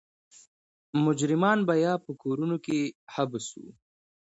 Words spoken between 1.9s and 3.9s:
په کورونو کې حبس وو.